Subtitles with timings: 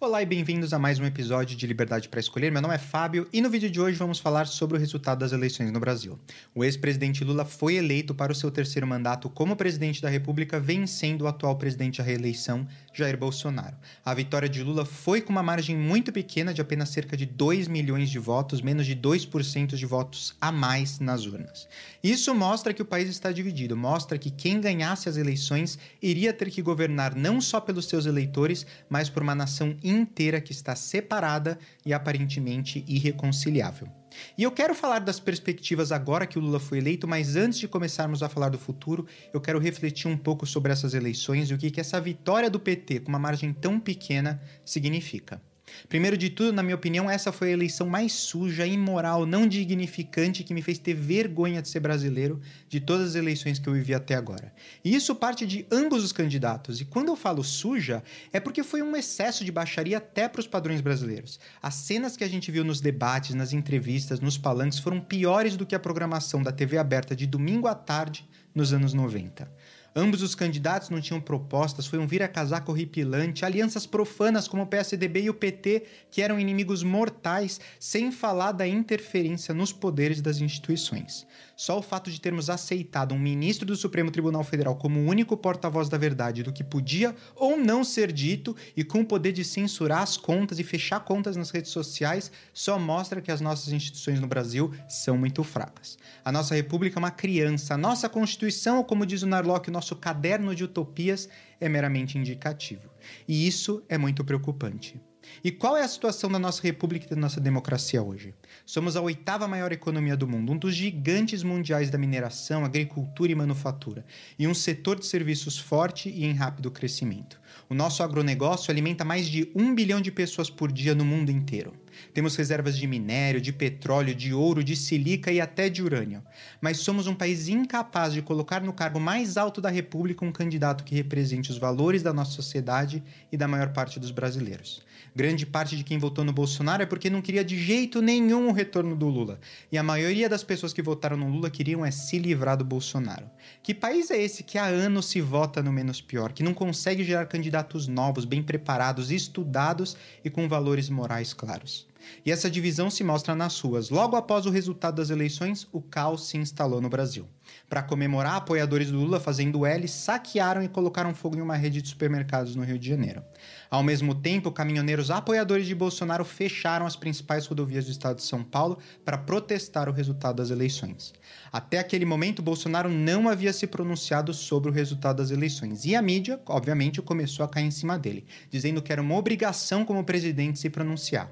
[0.00, 2.52] Olá e bem-vindos a mais um episódio de Liberdade para Escolher.
[2.52, 5.32] Meu nome é Fábio e no vídeo de hoje vamos falar sobre o resultado das
[5.32, 6.16] eleições no Brasil.
[6.54, 11.22] O ex-presidente Lula foi eleito para o seu terceiro mandato como presidente da República, vencendo
[11.22, 12.64] o atual presidente à reeleição,
[12.94, 13.76] Jair Bolsonaro.
[14.04, 17.66] A vitória de Lula foi com uma margem muito pequena de apenas cerca de 2
[17.66, 21.66] milhões de votos, menos de 2% de votos a mais nas urnas.
[22.04, 26.50] Isso mostra que o país está dividido, mostra que quem ganhasse as eleições iria ter
[26.50, 31.58] que governar não só pelos seus eleitores, mas por uma nação inteira que está separada
[31.84, 33.88] e aparentemente irreconciliável.
[34.36, 37.68] E eu quero falar das perspectivas agora que o Lula foi eleito, mas antes de
[37.68, 41.58] começarmos a falar do futuro, eu quero refletir um pouco sobre essas eleições e o
[41.58, 45.40] que, que essa vitória do PT com uma margem tão pequena significa.
[45.88, 50.44] Primeiro de tudo, na minha opinião, essa foi a eleição mais suja, imoral, não dignificante
[50.44, 53.94] que me fez ter vergonha de ser brasileiro de todas as eleições que eu vivi
[53.94, 54.52] até agora.
[54.84, 56.80] E isso parte de ambos os candidatos.
[56.80, 60.46] E quando eu falo suja, é porque foi um excesso de baixaria até para os
[60.46, 61.40] padrões brasileiros.
[61.62, 65.66] As cenas que a gente viu nos debates, nas entrevistas, nos palanques foram piores do
[65.66, 69.50] que a programação da TV aberta de domingo à tarde nos anos 90.
[69.96, 75.22] Ambos os candidatos não tinham propostas, foi um vira-casaco horripilante, alianças profanas como o PSDB
[75.22, 81.26] e o PT, que eram inimigos mortais, sem falar da interferência nos poderes das instituições.
[81.56, 85.36] Só o fato de termos aceitado um ministro do Supremo Tribunal Federal como o único
[85.36, 89.44] porta-voz da verdade do que podia ou não ser dito e com o poder de
[89.44, 94.20] censurar as contas e fechar contas nas redes sociais só mostra que as nossas instituições
[94.20, 95.98] no Brasil são muito fracas.
[96.24, 100.56] A nossa república é uma criança, a nossa Constituição, como diz o Narlock, nosso caderno
[100.56, 101.28] de utopias,
[101.60, 102.90] é meramente indicativo.
[103.28, 105.00] E isso é muito preocupante.
[105.44, 108.34] E qual é a situação da nossa república e da nossa democracia hoje?
[108.66, 113.34] Somos a oitava maior economia do mundo, um dos gigantes mundiais da mineração, agricultura e
[113.34, 114.04] manufatura,
[114.38, 117.40] e um setor de serviços forte e em rápido crescimento.
[117.68, 121.72] O nosso agronegócio alimenta mais de um bilhão de pessoas por dia no mundo inteiro.
[122.12, 126.22] Temos reservas de minério, de petróleo, de ouro, de silica e até de urânio.
[126.60, 130.84] Mas somos um país incapaz de colocar no cargo mais alto da República um candidato
[130.84, 134.82] que represente os valores da nossa sociedade e da maior parte dos brasileiros.
[135.14, 138.52] Grande parte de quem votou no Bolsonaro é porque não queria de jeito nenhum o
[138.52, 139.40] retorno do Lula.
[139.72, 143.28] E a maioria das pessoas que votaram no Lula queriam é se livrar do Bolsonaro.
[143.60, 147.02] Que país é esse que há anos se vota no menos pior, que não consegue
[147.02, 151.87] gerar candidatos novos, bem preparados, estudados e com valores morais claros?
[152.24, 153.90] E essa divisão se mostra nas ruas.
[153.90, 157.26] Logo após o resultado das eleições, o caos se instalou no Brasil.
[157.68, 161.88] Para comemorar, apoiadores do Lula fazendo L saquearam e colocaram fogo em uma rede de
[161.88, 163.22] supermercados no Rio de Janeiro.
[163.70, 168.42] Ao mesmo tempo, caminhoneiros apoiadores de Bolsonaro fecharam as principais rodovias do estado de São
[168.42, 171.12] Paulo para protestar o resultado das eleições.
[171.52, 176.02] Até aquele momento, Bolsonaro não havia se pronunciado sobre o resultado das eleições e a
[176.02, 180.58] mídia, obviamente, começou a cair em cima dele, dizendo que era uma obrigação como presidente
[180.58, 181.30] se pronunciar.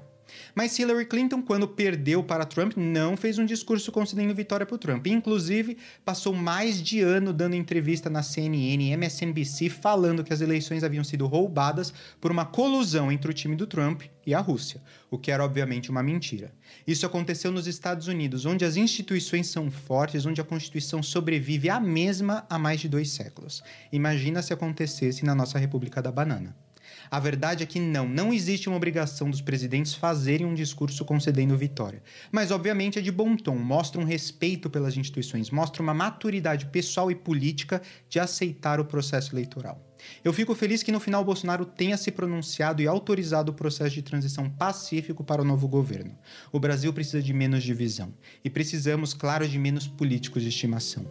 [0.53, 4.77] Mas Hillary Clinton, quando perdeu para Trump, não fez um discurso concedendo vitória para o
[4.77, 5.07] Trump.
[5.07, 11.03] Inclusive, passou mais de ano dando entrevista na CNN MSNBC falando que as eleições haviam
[11.03, 15.31] sido roubadas por uma colusão entre o time do Trump e a Rússia, o que
[15.31, 16.53] era obviamente uma mentira.
[16.85, 21.79] Isso aconteceu nos Estados Unidos, onde as instituições são fortes, onde a Constituição sobrevive a
[21.79, 23.63] mesma há mais de dois séculos.
[23.91, 26.66] Imagina se acontecesse na nossa República da Banana.
[27.09, 31.57] A verdade é que não, não existe uma obrigação dos presidentes fazerem um discurso concedendo
[31.57, 32.03] vitória.
[32.31, 37.09] Mas, obviamente, é de bom tom, mostra um respeito pelas instituições, mostra uma maturidade pessoal
[37.09, 39.83] e política de aceitar o processo eleitoral.
[40.23, 44.01] Eu fico feliz que no final Bolsonaro tenha se pronunciado e autorizado o processo de
[44.01, 46.17] transição pacífico para o novo governo.
[46.51, 48.13] O Brasil precisa de menos divisão
[48.43, 51.05] e precisamos, claro, de menos políticos de estimação.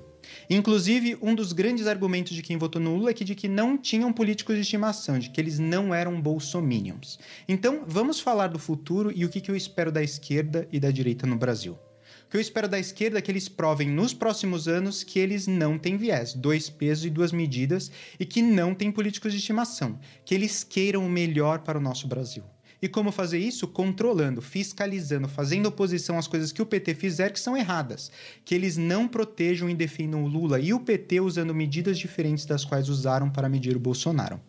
[0.49, 3.77] Inclusive, um dos grandes argumentos de quem votou no Lula é que de que não
[3.77, 7.19] tinham políticos de estimação, de que eles não eram bolsominions.
[7.49, 10.91] Então, vamos falar do futuro e o que, que eu espero da esquerda e da
[10.91, 11.79] direita no Brasil.
[12.27, 15.47] O que eu espero da esquerda é que eles provem nos próximos anos que eles
[15.47, 19.99] não têm viés, dois pesos e duas medidas, e que não têm políticos de estimação,
[20.25, 22.43] que eles queiram o melhor para o nosso Brasil.
[22.87, 23.67] E como fazer isso?
[23.67, 28.13] Controlando, fiscalizando, fazendo oposição às coisas que o PT fizer que são erradas.
[28.45, 32.65] Que eles não protejam e defendam o Lula e o PT usando medidas diferentes das
[32.65, 34.41] quais usaram para medir o Bolsonaro.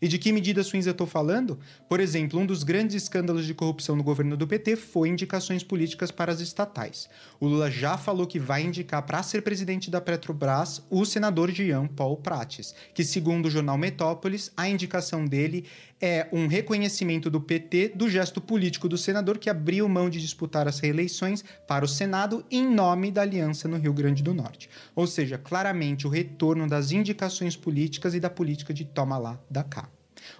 [0.00, 1.58] E de que medidas ruins eu estou falando?
[1.88, 6.10] Por exemplo, um dos grandes escândalos de corrupção no governo do PT foi indicações políticas
[6.10, 7.08] para as estatais.
[7.40, 11.86] O Lula já falou que vai indicar para ser presidente da Petrobras o senador Jean
[11.86, 15.66] Paul Prates, que, segundo o jornal Metrópolis, a indicação dele
[16.00, 20.68] é um reconhecimento do PT do gesto político do senador que abriu mão de disputar
[20.68, 24.68] as reeleições para o Senado em nome da aliança no Rio Grande do Norte.
[24.94, 29.64] Ou seja, claramente o retorno das indicações políticas e da política de toma lá da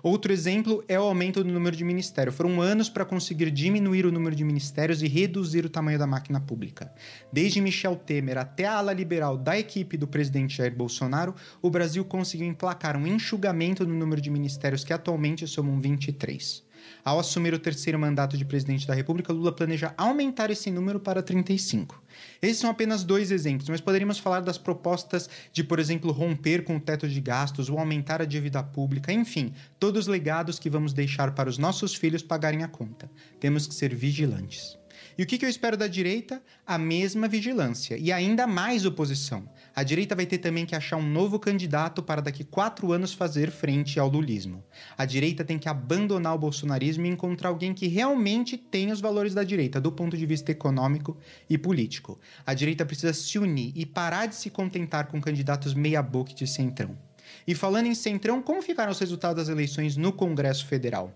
[0.02, 2.34] Outro exemplo é o aumento do número de ministérios.
[2.34, 6.40] Foram anos para conseguir diminuir o número de ministérios e reduzir o tamanho da máquina
[6.40, 6.92] pública.
[7.32, 12.04] Desde Michel Temer até a ala liberal da equipe do presidente Jair Bolsonaro, o Brasil
[12.04, 16.65] conseguiu emplacar um enxugamento no número de ministérios que atualmente somam 23.
[17.04, 21.22] Ao assumir o terceiro mandato de presidente da República, Lula planeja aumentar esse número para
[21.22, 22.02] 35.
[22.40, 26.76] Esses são apenas dois exemplos, mas poderíamos falar das propostas de, por exemplo, romper com
[26.76, 30.92] o teto de gastos ou aumentar a dívida pública, enfim, todos os legados que vamos
[30.92, 33.10] deixar para os nossos filhos pagarem a conta.
[33.38, 34.76] Temos que ser vigilantes.
[35.18, 36.42] E o que, eu espero da direita?
[36.66, 39.48] A mesma vigilância e ainda mais oposição.
[39.74, 43.50] A direita vai ter também que achar um novo candidato para daqui quatro anos fazer
[43.50, 44.62] frente ao lulismo.
[44.96, 49.32] A direita tem que abandonar o bolsonarismo e encontrar alguém que realmente tenha os valores
[49.32, 51.16] da direita, do ponto de vista econômico
[51.48, 52.20] e político.
[52.44, 56.96] A direita precisa se unir e parar de se contentar com candidatos meia-boca de centrão.
[57.46, 61.12] E falando em centrão, como ficaram os resultados das eleições no Congresso Federal?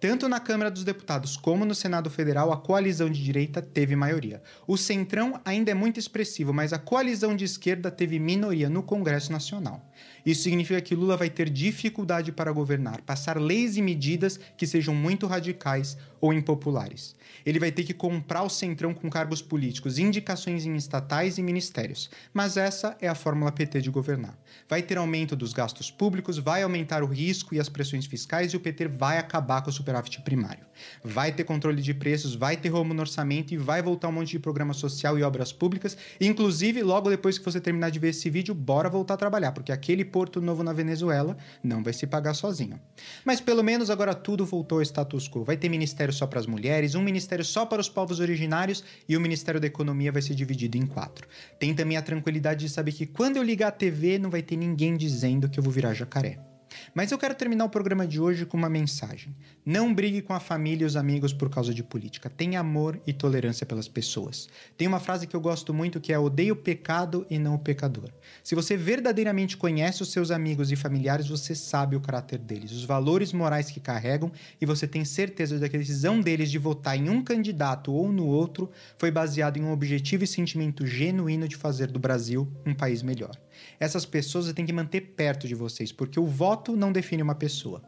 [0.00, 4.42] Tanto na Câmara dos Deputados como no Senado Federal, a coalizão de direita teve maioria.
[4.66, 9.30] O Centrão ainda é muito expressivo, mas a coalizão de esquerda teve minoria no Congresso
[9.30, 9.86] Nacional.
[10.24, 14.94] Isso significa que Lula vai ter dificuldade para governar, passar leis e medidas que sejam
[14.94, 17.14] muito radicais ou impopulares.
[17.44, 22.10] Ele vai ter que comprar o Centrão com cargos políticos, indicações em estatais e ministérios.
[22.32, 24.38] Mas essa é a fórmula PT de governar.
[24.68, 28.56] Vai ter aumento dos gastos públicos, vai aumentar o risco e as pressões fiscais e
[28.56, 30.64] o PT vai acabar com o superávit primário.
[31.02, 34.30] Vai ter controle de preços, vai ter rumo no orçamento e vai voltar um monte
[34.30, 35.96] de programa social e obras públicas.
[36.20, 39.72] Inclusive, logo depois que você terminar de ver esse vídeo, bora voltar a trabalhar, porque
[39.72, 42.80] aquele porto novo na Venezuela não vai se pagar sozinho.
[43.24, 45.44] Mas pelo menos agora tudo voltou ao status quo.
[45.44, 49.16] Vai ter ministério só para as mulheres, um ministério só para os povos originários e
[49.16, 51.26] o Ministério da Economia vai ser dividido em quatro.
[51.58, 54.56] Tem também a tranquilidade de saber que quando eu ligar a TV não vai ter
[54.56, 56.49] ninguém dizendo que eu vou virar jacaré.
[56.94, 59.34] Mas eu quero terminar o programa de hoje com uma mensagem.
[59.64, 62.30] Não brigue com a família e os amigos por causa de política.
[62.30, 64.48] Tenha amor e tolerância pelas pessoas.
[64.76, 67.58] Tem uma frase que eu gosto muito que é: odeie o pecado e não o
[67.58, 68.10] pecador.
[68.42, 72.84] Se você verdadeiramente conhece os seus amigos e familiares, você sabe o caráter deles, os
[72.84, 76.96] valores morais que carregam e você tem certeza de que a decisão deles de votar
[76.96, 81.56] em um candidato ou no outro foi baseada em um objetivo e sentimento genuíno de
[81.56, 83.36] fazer do Brasil um país melhor.
[83.78, 87.34] Essas pessoas você tem que manter perto de vocês, porque o voto não define uma
[87.34, 87.82] pessoa.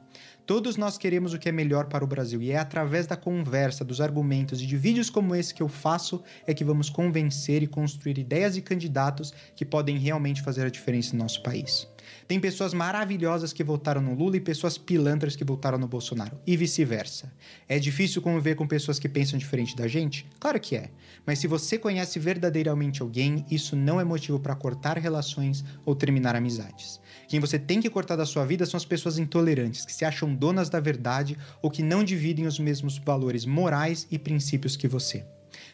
[0.44, 3.84] Todos nós queremos o que é melhor para o Brasil e é através da conversa,
[3.84, 7.66] dos argumentos e de vídeos como esse que eu faço é que vamos convencer e
[7.66, 11.86] construir ideias e candidatos que podem realmente fazer a diferença no nosso país.
[12.26, 16.56] Tem pessoas maravilhosas que votaram no Lula e pessoas pilantras que votaram no Bolsonaro, e
[16.56, 17.32] vice-versa.
[17.68, 20.26] É difícil conviver com pessoas que pensam diferente da gente?
[20.38, 20.90] Claro que é.
[21.26, 26.34] Mas se você conhece verdadeiramente alguém, isso não é motivo para cortar relações ou terminar
[26.34, 27.00] amizades.
[27.28, 30.34] Quem você tem que cortar da sua vida são as pessoas intolerantes, que se acham
[30.34, 35.24] donas da verdade ou que não dividem os mesmos valores morais e princípios que você.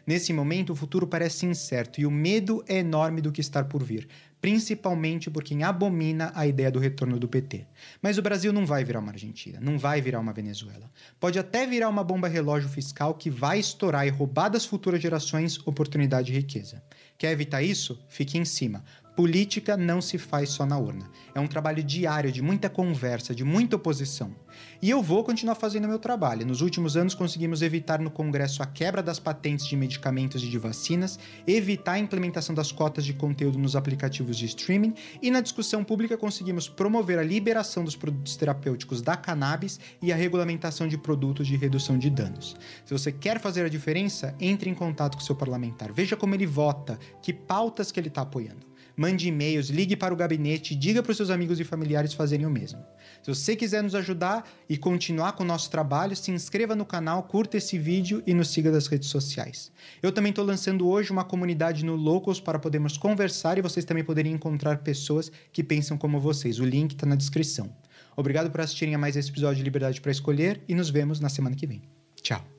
[0.06, 3.82] Nesse momento, o futuro parece incerto e o medo é enorme do que está por
[3.82, 4.08] vir,
[4.40, 7.67] principalmente por quem abomina a ideia do retorno do PT.
[8.00, 10.90] Mas o Brasil não vai virar uma Argentina, não vai virar uma Venezuela.
[11.19, 15.58] Pode até virar uma bomba relógio fiscal que vai estourar e roubar das futuras gerações
[15.67, 16.82] oportunidade e riqueza.
[17.17, 18.00] Quer evitar isso?
[18.08, 18.84] Fique em cima.
[19.19, 21.11] Política não se faz só na urna.
[21.35, 24.32] É um trabalho diário de muita conversa, de muita oposição.
[24.81, 26.47] E eu vou continuar fazendo meu trabalho.
[26.47, 30.56] Nos últimos anos conseguimos evitar no Congresso a quebra das patentes de medicamentos e de
[30.56, 35.82] vacinas, evitar a implementação das cotas de conteúdo nos aplicativos de streaming e na discussão
[35.82, 41.48] pública conseguimos promover a liberação dos produtos terapêuticos da cannabis e a regulamentação de produtos
[41.48, 42.55] de redução de danos.
[42.84, 45.93] Se você quer fazer a diferença, entre em contato com seu parlamentar.
[45.93, 50.17] Veja como ele vota, que pautas que ele está apoiando mande e-mails, ligue para o
[50.17, 52.84] gabinete, diga para os seus amigos e familiares fazerem o mesmo.
[53.22, 57.22] Se você quiser nos ajudar e continuar com o nosso trabalho, se inscreva no canal,
[57.22, 59.70] curta esse vídeo e nos siga nas redes sociais.
[60.02, 64.02] Eu também estou lançando hoje uma comunidade no Locals para podermos conversar e vocês também
[64.02, 66.58] poderem encontrar pessoas que pensam como vocês.
[66.58, 67.72] O link está na descrição.
[68.17, 71.28] Obrigado por assistirem a mais esse episódio de Liberdade para Escolher e nos vemos na
[71.28, 71.82] semana que vem.
[72.20, 72.57] Tchau!